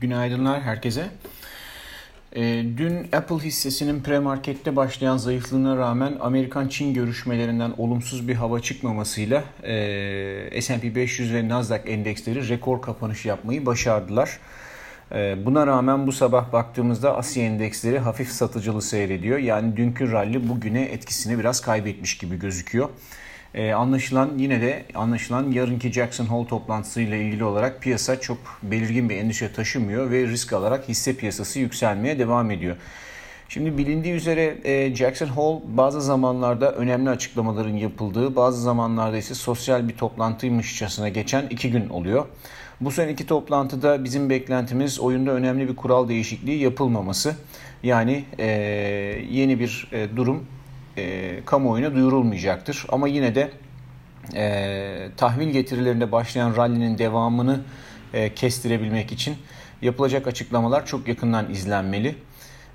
Günaydınlar 0.00 0.62
herkese. 0.62 1.06
E, 2.32 2.42
dün 2.76 3.08
Apple 3.12 3.38
hissesinin 3.38 4.02
pre-markette 4.02 4.76
başlayan 4.76 5.16
zayıflığına 5.16 5.76
rağmen 5.76 6.16
Amerikan-Çin 6.20 6.94
görüşmelerinden 6.94 7.72
olumsuz 7.78 8.28
bir 8.28 8.34
hava 8.34 8.60
çıkmamasıyla 8.60 9.44
e, 9.62 10.62
S&P 10.62 10.94
500 10.94 11.34
ve 11.34 11.48
Nasdaq 11.48 11.80
endeksleri 11.86 12.48
rekor 12.48 12.82
kapanış 12.82 13.26
yapmayı 13.26 13.66
başardılar. 13.66 14.38
E, 15.12 15.46
buna 15.46 15.66
rağmen 15.66 16.06
bu 16.06 16.12
sabah 16.12 16.52
baktığımızda 16.52 17.16
Asya 17.16 17.44
endeksleri 17.44 17.98
hafif 17.98 18.28
satıcılı 18.28 18.82
seyrediyor. 18.82 19.38
Yani 19.38 19.76
dünkü 19.76 20.12
rally 20.12 20.48
bugüne 20.48 20.82
etkisini 20.82 21.38
biraz 21.38 21.60
kaybetmiş 21.60 22.18
gibi 22.18 22.38
gözüküyor. 22.38 22.88
Ee, 23.54 23.72
anlaşılan 23.72 24.30
yine 24.38 24.60
de 24.60 24.84
anlaşılan 24.94 25.50
yarınki 25.50 25.92
Jackson 25.92 26.26
Hole 26.26 26.48
toplantısıyla 26.48 27.16
ilgili 27.16 27.44
olarak 27.44 27.82
piyasa 27.82 28.20
çok 28.20 28.38
belirgin 28.62 29.08
bir 29.08 29.16
endişe 29.16 29.52
taşımıyor 29.52 30.10
ve 30.10 30.26
risk 30.26 30.52
alarak 30.52 30.88
hisse 30.88 31.16
piyasası 31.16 31.58
yükselmeye 31.58 32.18
devam 32.18 32.50
ediyor. 32.50 32.76
Şimdi 33.48 33.78
bilindiği 33.78 34.14
üzere 34.14 34.56
e, 34.64 34.94
Jackson 34.94 35.26
Hole 35.26 35.60
bazı 35.64 36.00
zamanlarda 36.00 36.72
önemli 36.72 37.10
açıklamaların 37.10 37.76
yapıldığı, 37.76 38.36
bazı 38.36 38.62
zamanlarda 38.62 39.16
ise 39.16 39.34
sosyal 39.34 39.88
bir 39.88 39.96
toplantıymışçasına 39.96 41.08
geçen 41.08 41.46
iki 41.46 41.70
gün 41.70 41.88
oluyor. 41.88 42.26
Bu 42.80 42.90
seneki 42.90 43.26
toplantıda 43.26 44.04
bizim 44.04 44.30
beklentimiz 44.30 45.00
oyunda 45.00 45.30
önemli 45.30 45.68
bir 45.68 45.76
kural 45.76 46.08
değişikliği 46.08 46.58
yapılmaması. 46.58 47.36
Yani 47.82 48.24
e, 48.38 48.46
yeni 49.30 49.60
bir 49.60 49.88
e, 49.92 50.16
durum 50.16 50.46
e, 50.96 51.44
kamuoyuna 51.44 51.94
duyurulmayacaktır. 51.94 52.86
Ama 52.88 53.08
yine 53.08 53.34
de 53.34 53.50
e, 54.34 55.08
tahvil 55.16 55.48
getirilerinde 55.48 56.12
başlayan 56.12 56.56
rallinin 56.56 56.98
devamını 56.98 57.60
e, 58.14 58.34
kestirebilmek 58.34 59.12
için 59.12 59.36
yapılacak 59.82 60.26
açıklamalar 60.26 60.86
çok 60.86 61.08
yakından 61.08 61.50
izlenmeli. 61.50 62.14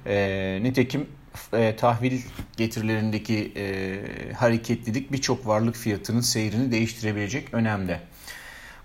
E, 0.05 0.59
nitekim 0.63 1.07
e, 1.53 1.75
tahvil 1.75 2.21
getirilerindeki 2.57 3.53
e, 3.55 4.33
hareketlilik 4.33 5.11
birçok 5.11 5.47
varlık 5.47 5.75
fiyatının 5.75 6.21
seyrini 6.21 6.71
değiştirebilecek 6.71 7.53
önemde. 7.53 7.99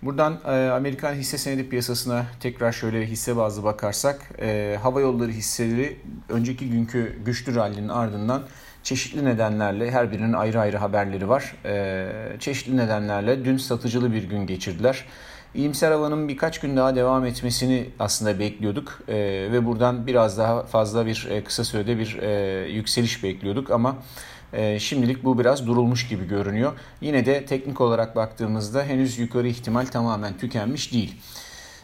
Buradan 0.02 0.40
e, 0.46 0.50
Amerikan 0.70 1.14
hisse 1.14 1.38
senedi 1.38 1.68
piyasasına 1.68 2.26
tekrar 2.40 2.72
şöyle 2.72 3.06
hisse 3.06 3.36
bazlı 3.36 3.64
bakarsak 3.64 4.30
e, 4.40 4.78
hava 4.82 5.00
yolları 5.00 5.30
hisseleri 5.30 5.96
önceki 6.28 6.70
günkü 6.70 7.18
güçlü 7.24 7.54
rallinin 7.54 7.88
ardından 7.88 8.42
çeşitli 8.86 9.24
nedenlerle 9.24 9.90
her 9.90 10.12
birinin 10.12 10.32
ayrı 10.32 10.60
ayrı 10.60 10.76
haberleri 10.76 11.28
var. 11.28 11.54
E, 11.64 12.08
çeşitli 12.40 12.76
nedenlerle 12.76 13.44
dün 13.44 13.56
satıcılı 13.56 14.12
bir 14.12 14.24
gün 14.24 14.46
geçirdiler. 14.46 15.04
İyimser 15.54 15.90
havanın 15.90 16.28
birkaç 16.28 16.60
gün 16.60 16.76
daha 16.76 16.96
devam 16.96 17.26
etmesini 17.26 17.90
aslında 17.98 18.38
bekliyorduk 18.38 19.02
e, 19.08 19.14
ve 19.52 19.66
buradan 19.66 20.06
biraz 20.06 20.38
daha 20.38 20.62
fazla 20.62 21.06
bir 21.06 21.28
e, 21.30 21.44
kısa 21.44 21.64
sürede 21.64 21.98
bir 21.98 22.18
e, 22.22 22.68
yükseliş 22.68 23.24
bekliyorduk 23.24 23.70
ama 23.70 23.96
e, 24.52 24.78
şimdilik 24.78 25.24
bu 25.24 25.38
biraz 25.38 25.66
durulmuş 25.66 26.08
gibi 26.08 26.28
görünüyor. 26.28 26.72
Yine 27.00 27.26
de 27.26 27.44
teknik 27.46 27.80
olarak 27.80 28.16
baktığımızda 28.16 28.84
henüz 28.84 29.18
yukarı 29.18 29.48
ihtimal 29.48 29.86
tamamen 29.86 30.38
tükenmiş 30.38 30.92
değil. 30.92 31.16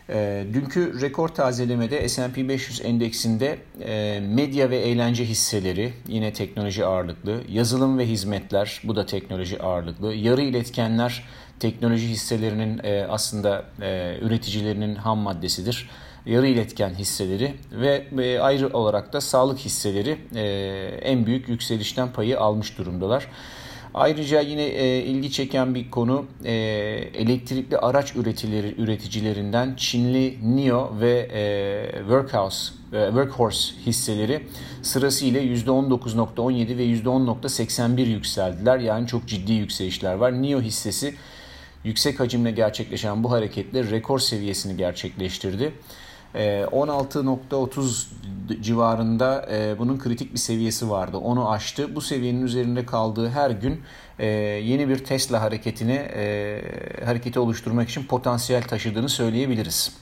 E, 0.09 0.47
dünkü 0.55 1.01
rekor 1.01 1.29
tazelemede 1.29 2.09
S&P 2.09 2.49
500 2.49 2.81
endeksinde 2.85 3.59
e, 3.81 4.21
medya 4.21 4.71
ve 4.71 4.77
eğlence 4.77 5.25
hisseleri 5.25 5.93
yine 6.09 6.33
teknoloji 6.33 6.85
ağırlıklı, 6.85 7.41
yazılım 7.49 7.99
ve 7.99 8.07
hizmetler 8.07 8.81
bu 8.85 8.97
da 8.97 9.07
teknoloji 9.07 9.63
ağırlıklı, 9.63 10.15
yarı 10.15 10.43
iletkenler 10.43 11.25
teknoloji 11.61 12.09
hisselerinin 12.09 12.81
e, 12.85 13.07
aslında 13.09 13.65
e, 13.83 14.19
üreticilerinin 14.21 14.95
ham 14.95 15.19
maddesidir. 15.19 15.91
Yarı 16.27 16.47
iletken 16.47 16.91
hisseleri 16.91 17.55
ve 18.13 18.43
ayrı 18.43 18.69
olarak 18.69 19.13
da 19.13 19.21
sağlık 19.21 19.59
hisseleri 19.59 20.19
en 21.03 21.27
büyük 21.27 21.49
yükselişten 21.49 22.13
payı 22.13 22.41
almış 22.41 22.79
durumdalar. 22.79 23.29
Ayrıca 23.95 24.41
yine 24.41 24.65
e, 24.65 25.03
ilgi 25.03 25.33
çeken 25.33 25.75
bir 25.75 25.91
konu 25.91 26.25
e, 26.45 26.53
elektrikli 27.15 27.79
araç 27.79 28.17
üretileri 28.17 28.75
üreticilerinden 28.79 29.75
Çinli 29.77 30.39
NIO 30.43 30.93
ve 31.01 31.29
e, 31.33 31.99
Workhouse 31.99 32.73
e, 32.93 33.07
Workhorse 33.07 33.75
hisseleri 33.87 34.47
sırasıyla 34.83 35.41
%19.17 35.41 36.79
ve 36.79 36.87
%10.81 36.87 38.01
yükseldiler. 38.01 38.79
Yani 38.79 39.07
çok 39.07 39.27
ciddi 39.29 39.53
yükselişler 39.53 40.15
var. 40.15 40.43
NIO 40.43 40.61
hissesi 40.61 41.15
yüksek 41.85 42.21
hacimle 42.21 42.51
gerçekleşen 42.51 43.25
bu 43.25 43.31
hareketle 43.31 43.91
rekor 43.91 44.19
seviyesini 44.19 44.77
gerçekleştirdi. 44.77 45.73
16.30 46.35 48.07
ee, 48.51 48.63
civarında 48.63 49.49
e, 49.53 49.79
bunun 49.79 49.99
kritik 49.99 50.33
bir 50.33 50.39
seviyesi 50.39 50.91
vardı. 50.91 51.17
Onu 51.17 51.51
aştı. 51.51 51.95
Bu 51.95 52.01
seviyenin 52.01 52.43
üzerinde 52.43 52.87
kaldığı 52.87 53.29
her 53.29 53.51
gün 53.51 53.81
e, 54.19 54.27
yeni 54.65 54.89
bir 54.89 55.05
Tesla 55.05 55.43
hareketini 55.43 55.93
e, 56.15 56.61
hareketi 57.05 57.41
oluşturmak 57.41 57.89
için 57.89 58.05
potansiyel 58.05 58.63
taşıdığını 58.63 59.09
söyleyebiliriz. 59.09 59.93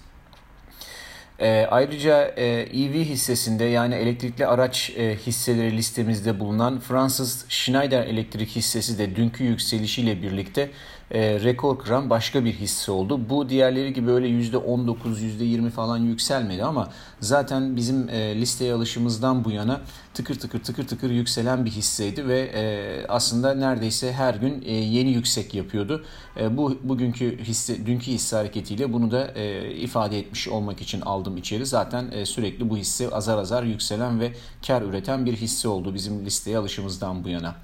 E, 1.40 1.66
ayrıca 1.70 2.34
e, 2.36 2.46
EV 2.60 2.94
hissesinde 2.94 3.64
yani 3.64 3.94
elektrikli 3.94 4.46
araç 4.46 4.90
e, 4.96 5.16
hisseleri 5.16 5.76
listemizde 5.76 6.40
bulunan 6.40 6.80
Fransız 6.80 7.44
Schneider 7.48 8.06
Elektrik 8.06 8.48
hissesi 8.48 8.98
de 8.98 9.16
dünkü 9.16 9.44
yükselişiyle 9.44 10.22
birlikte 10.22 10.70
e, 11.10 11.40
rekor 11.40 11.78
kıran 11.78 12.10
başka 12.10 12.44
bir 12.44 12.52
hisse 12.52 12.92
oldu. 12.92 13.30
Bu 13.30 13.48
diğerleri 13.48 13.92
gibi 13.92 14.10
öyle 14.10 14.28
%19, 14.28 14.96
%20 15.04 15.70
falan 15.70 15.98
yükselmedi 15.98 16.64
ama 16.64 16.90
zaten 17.20 17.76
bizim 17.76 18.08
e, 18.08 18.40
listeye 18.40 18.72
alışımızdan 18.72 19.44
bu 19.44 19.50
yana 19.50 19.80
tıkır 20.14 20.34
tıkır 20.34 20.62
tıkır 20.62 20.86
tıkır 20.86 21.10
yükselen 21.10 21.64
bir 21.64 21.70
hisseydi 21.70 22.28
ve 22.28 22.40
e, 22.40 23.06
aslında 23.08 23.54
neredeyse 23.54 24.12
her 24.12 24.34
gün 24.34 24.62
e, 24.66 24.72
yeni 24.72 25.10
yüksek 25.10 25.54
yapıyordu. 25.54 26.04
E, 26.40 26.56
bu 26.56 26.78
bugünkü 26.82 27.38
hisse, 27.38 27.86
dünkü 27.86 28.06
hisse 28.06 28.36
hareketiyle 28.36 28.92
bunu 28.92 29.10
da 29.10 29.30
e, 29.34 29.74
ifade 29.74 30.18
etmiş 30.18 30.48
olmak 30.48 30.80
için 30.80 31.00
aldım 31.00 31.29
içeri. 31.36 31.66
Zaten 31.66 32.10
e, 32.12 32.26
sürekli 32.26 32.70
bu 32.70 32.76
hisse 32.76 33.10
azar 33.10 33.38
azar 33.38 33.62
yükselen 33.62 34.20
ve 34.20 34.32
kar 34.66 34.82
üreten 34.82 35.26
bir 35.26 35.36
hisse 35.36 35.68
oldu 35.68 35.94
bizim 35.94 36.26
listeye 36.26 36.58
alışımızdan 36.58 37.24
bu 37.24 37.28
yana. 37.28 37.56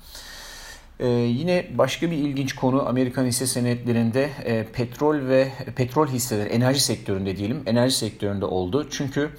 Ee, 1.00 1.08
yine 1.08 1.66
başka 1.74 2.10
bir 2.10 2.16
ilginç 2.16 2.54
konu 2.54 2.88
Amerikan 2.88 3.24
hisse 3.24 3.46
senetlerinde 3.46 4.30
e, 4.44 4.66
petrol 4.72 5.28
ve 5.28 5.52
petrol 5.76 6.06
hisseleri 6.06 6.48
enerji 6.48 6.80
sektöründe 6.80 7.36
diyelim 7.36 7.62
enerji 7.66 7.94
sektöründe 7.94 8.44
oldu. 8.44 8.86
Çünkü 8.90 9.30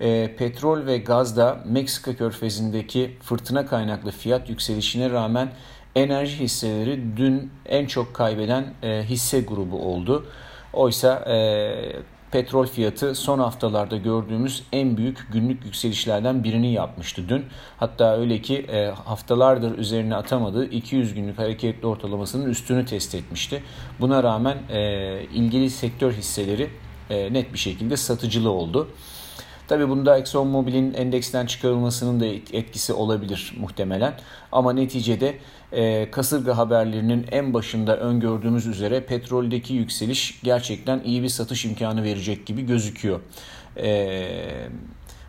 e, 0.00 0.36
petrol 0.36 0.86
ve 0.86 0.98
gazda 0.98 1.60
Meksika 1.66 2.16
körfezindeki 2.16 3.16
fırtına 3.22 3.66
kaynaklı 3.66 4.10
fiyat 4.10 4.48
yükselişine 4.48 5.10
rağmen 5.10 5.48
enerji 5.94 6.38
hisseleri 6.38 7.16
dün 7.16 7.50
en 7.66 7.86
çok 7.86 8.14
kaybeden 8.14 8.74
e, 8.82 9.02
hisse 9.04 9.40
grubu 9.40 9.78
oldu. 9.78 10.26
Oysa 10.72 11.14
e, 11.14 11.36
petrol 12.32 12.66
fiyatı 12.66 13.14
son 13.14 13.38
haftalarda 13.38 13.96
gördüğümüz 13.96 14.62
en 14.72 14.96
büyük 14.96 15.32
günlük 15.32 15.64
yükselişlerden 15.64 16.44
birini 16.44 16.72
yapmıştı 16.72 17.28
dün. 17.28 17.44
Hatta 17.76 18.16
öyle 18.16 18.42
ki 18.42 18.66
e, 18.72 18.86
haftalardır 18.86 19.78
üzerine 19.78 20.14
atamadığı 20.14 20.64
200 20.70 21.14
günlük 21.14 21.38
hareketli 21.38 21.86
ortalamasının 21.86 22.50
üstünü 22.50 22.86
test 22.86 23.14
etmişti. 23.14 23.62
Buna 24.00 24.22
rağmen 24.22 24.58
e, 24.70 25.22
ilgili 25.34 25.70
sektör 25.70 26.12
hisseleri 26.12 26.70
e, 27.10 27.32
net 27.32 27.52
bir 27.52 27.58
şekilde 27.58 27.96
satıcılı 27.96 28.50
oldu. 28.50 28.88
Tabii 29.72 29.88
bunda 29.88 30.18
ExxonMobil'in 30.18 30.94
endeksten 30.94 31.46
çıkarılmasının 31.46 32.20
da 32.20 32.26
etkisi 32.56 32.92
olabilir 32.92 33.54
muhtemelen. 33.60 34.14
Ama 34.52 34.72
neticede 34.72 35.34
e, 35.72 36.10
kasırga 36.10 36.56
haberlerinin 36.56 37.26
en 37.30 37.54
başında 37.54 37.96
öngördüğümüz 37.96 38.66
üzere 38.66 39.00
petroldeki 39.00 39.74
yükseliş 39.74 40.40
gerçekten 40.42 41.00
iyi 41.04 41.22
bir 41.22 41.28
satış 41.28 41.64
imkanı 41.64 42.04
verecek 42.04 42.46
gibi 42.46 42.66
gözüküyor. 42.66 43.20
E, 43.76 44.28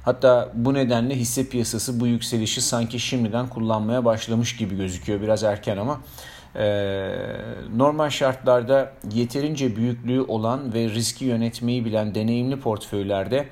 hatta 0.06 0.51
bu 0.54 0.74
nedenle 0.74 1.16
hisse 1.16 1.50
piyasası 1.50 2.00
bu 2.00 2.07
yükselişi 2.07 2.62
sanki 2.62 3.00
şimdiden 3.00 3.50
kullanmaya 3.50 4.06
başlamış 4.06 4.56
gibi 4.56 4.78
gözüküyor. 4.78 5.22
Biraz 5.22 5.44
erken 5.44 5.78
ama 5.78 6.01
e, 6.56 6.66
normal 7.75 8.10
şartlarda 8.10 8.94
yeterince 9.13 9.75
büyüklüğü 9.75 10.22
olan 10.22 10.74
ve 10.74 10.90
riski 10.90 11.25
yönetmeyi 11.25 11.86
bilen 11.86 12.16
deneyimli 12.16 12.60
portföylerde 12.60 13.48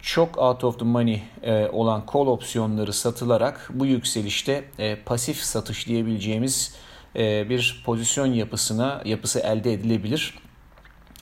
çok 0.00 0.38
out 0.38 0.64
of 0.64 0.78
the 0.78 0.84
money 0.84 1.22
e, 1.42 1.68
olan 1.72 2.04
call 2.12 2.26
opsiyonları 2.26 2.92
satılarak 2.92 3.70
bu 3.74 3.86
yükselişte 3.86 4.64
e, 4.78 4.96
pasif 4.96 5.36
satış 5.36 5.86
diyebileceğimiz 5.86 6.74
e, 7.16 7.48
bir 7.48 7.82
pozisyon 7.86 8.26
yapısına 8.26 9.02
yapısı 9.04 9.40
elde 9.40 9.72
edilebilir. 9.72 10.38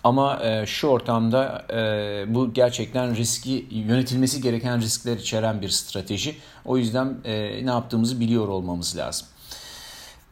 Ama 0.05 0.43
şu 0.67 0.87
ortamda 0.87 1.67
bu 2.35 2.55
gerçekten 2.55 3.17
riski 3.17 3.67
yönetilmesi 3.71 4.43
gereken 4.43 4.81
riskler 4.81 5.17
içeren 5.17 5.63
bir 5.63 5.69
strateji. 5.69 6.37
O 6.65 6.77
yüzden 6.77 7.17
ne 7.63 7.71
yaptığımızı 7.71 8.21
biliyor 8.21 8.49
olmamız 8.49 8.97
lazım. 8.97 9.27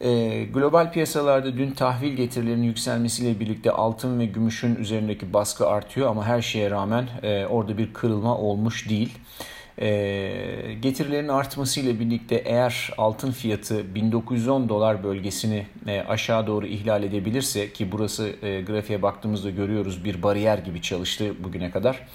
E, 0.01 0.43
global 0.53 0.91
piyasalarda 0.91 1.57
dün 1.57 1.71
tahvil 1.71 2.13
getirilerinin 2.13 2.63
yükselmesiyle 2.63 3.39
birlikte 3.39 3.71
altın 3.71 4.19
ve 4.19 4.25
gümüşün 4.25 4.75
üzerindeki 4.75 5.33
baskı 5.33 5.67
artıyor 5.67 6.09
ama 6.09 6.25
her 6.25 6.41
şeye 6.41 6.71
rağmen 6.71 7.07
e, 7.23 7.45
orada 7.45 7.77
bir 7.77 7.93
kırılma 7.93 8.37
olmuş 8.37 8.89
değil. 8.89 9.17
E, 9.81 9.87
getirilerin 10.81 11.27
artmasıyla 11.27 11.99
birlikte 11.99 12.35
eğer 12.35 12.89
altın 12.97 13.31
fiyatı 13.31 13.95
1910 13.95 14.69
dolar 14.69 15.03
bölgesini 15.03 15.65
e, 15.87 16.01
aşağı 16.01 16.47
doğru 16.47 16.67
ihlal 16.67 17.03
edebilirse 17.03 17.73
ki 17.73 17.91
burası 17.91 18.29
e, 18.41 18.61
grafiğe 18.61 19.01
baktığımızda 19.01 19.49
görüyoruz 19.49 20.05
bir 20.05 20.23
bariyer 20.23 20.57
gibi 20.57 20.81
çalıştı 20.81 21.43
bugüne 21.43 21.71
kadar. 21.71 22.07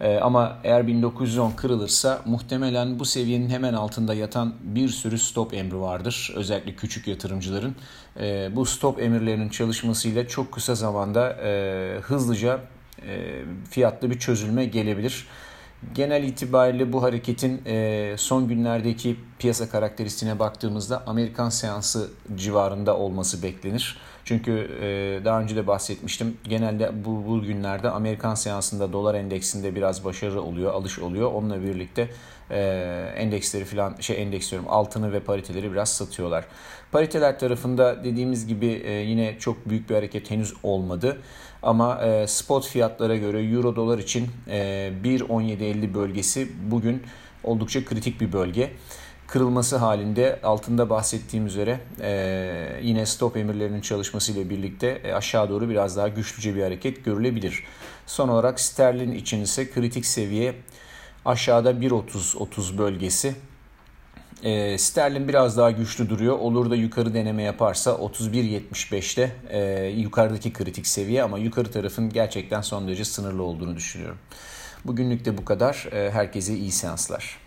E, 0.00 0.18
ama 0.18 0.58
eğer 0.64 0.86
1910 0.86 1.50
kırılırsa 1.50 2.20
muhtemelen 2.24 2.98
bu 2.98 3.04
seviyenin 3.04 3.50
hemen 3.50 3.74
altında 3.74 4.14
yatan 4.14 4.54
bir 4.62 4.88
sürü 4.88 5.18
stop 5.18 5.54
emri 5.54 5.80
vardır. 5.80 6.32
Özellikle 6.36 6.74
küçük 6.74 7.08
yatırımcıların. 7.08 7.74
E, 8.20 8.56
bu 8.56 8.66
stop 8.66 9.02
emirlerinin 9.02 9.48
çalışmasıyla 9.48 10.28
çok 10.28 10.52
kısa 10.52 10.74
zamanda 10.74 11.30
e, 11.32 11.98
hızlıca 12.02 12.60
e, 13.06 13.42
fiyatlı 13.70 14.10
bir 14.10 14.18
çözülme 14.18 14.64
gelebilir. 14.64 15.26
Genel 15.94 16.24
itibariyle 16.24 16.92
bu 16.92 17.02
hareketin 17.02 17.62
e, 17.66 18.14
son 18.16 18.48
günlerdeki 18.48 19.16
piyasa 19.38 19.68
karakteristiğine 19.68 20.38
baktığımızda 20.38 21.02
Amerikan 21.06 21.48
seansı 21.48 22.10
civarında 22.36 22.96
olması 22.96 23.42
beklenir. 23.42 23.98
Çünkü 24.24 24.52
e, 24.80 25.24
daha 25.24 25.40
önce 25.40 25.56
de 25.56 25.66
bahsetmiştim. 25.66 26.36
Genelde 26.44 27.04
bu, 27.04 27.26
bu 27.28 27.42
günlerde 27.42 27.90
Amerikan 27.90 28.34
seansında 28.34 28.92
dolar 28.92 29.14
endeksinde 29.14 29.74
biraz 29.74 30.04
başarı 30.04 30.42
oluyor, 30.42 30.72
alış 30.72 30.98
oluyor. 30.98 31.32
Onunla 31.32 31.62
birlikte 31.62 32.08
endeksleri 33.16 33.64
falan 33.64 33.94
şey 34.00 34.22
endeks 34.22 34.50
diyorum 34.50 34.68
altını 34.70 35.12
ve 35.12 35.20
pariteleri 35.20 35.72
biraz 35.72 35.88
satıyorlar. 35.92 36.44
Pariteler 36.92 37.38
tarafında 37.38 38.04
dediğimiz 38.04 38.46
gibi 38.46 38.66
e, 38.66 38.92
yine 38.92 39.38
çok 39.38 39.68
büyük 39.68 39.90
bir 39.90 39.94
hareket 39.94 40.30
henüz 40.30 40.54
olmadı. 40.62 41.18
Ama 41.62 42.02
e, 42.02 42.26
spot 42.26 42.66
fiyatlara 42.66 43.16
göre 43.16 43.42
euro 43.42 43.76
dolar 43.76 43.98
için 43.98 44.28
e, 44.48 44.92
1.1750 45.04 45.94
bölgesi 45.94 46.48
bugün 46.70 47.02
oldukça 47.44 47.84
kritik 47.84 48.20
bir 48.20 48.32
bölge 48.32 48.70
kırılması 49.32 49.76
halinde 49.76 50.40
altında 50.42 50.90
bahsettiğim 50.90 51.46
üzere 51.46 51.80
e, 52.00 52.80
yine 52.82 53.06
stop 53.06 53.36
emirlerinin 53.36 53.80
çalışmasıyla 53.80 54.50
birlikte 54.50 55.00
e, 55.04 55.12
aşağı 55.12 55.50
doğru 55.50 55.68
biraz 55.68 55.96
daha 55.96 56.08
güçlüce 56.08 56.54
bir 56.54 56.62
hareket 56.62 57.04
görülebilir. 57.04 57.64
Son 58.06 58.28
olarak 58.28 58.60
sterlin 58.60 59.12
için 59.12 59.42
ise 59.42 59.70
kritik 59.70 60.06
seviye 60.06 60.54
aşağıda 61.24 61.70
1.30-30 61.70 62.78
bölgesi. 62.78 63.34
E, 64.42 64.78
sterlin 64.78 65.28
biraz 65.28 65.56
daha 65.56 65.70
güçlü 65.70 66.08
duruyor. 66.10 66.38
Olur 66.38 66.70
da 66.70 66.76
yukarı 66.76 67.14
deneme 67.14 67.42
yaparsa 67.42 67.90
31.75'te 67.90 69.32
e, 69.48 69.86
yukarıdaki 69.86 70.52
kritik 70.52 70.86
seviye 70.86 71.22
ama 71.22 71.38
yukarı 71.38 71.70
tarafın 71.70 72.10
gerçekten 72.10 72.60
son 72.60 72.88
derece 72.88 73.04
sınırlı 73.04 73.42
olduğunu 73.42 73.76
düşünüyorum. 73.76 74.18
Bugünlük 74.84 75.24
de 75.24 75.38
bu 75.38 75.44
kadar. 75.44 75.88
E, 75.92 76.10
herkese 76.10 76.54
iyi 76.54 76.72
seanslar. 76.72 77.41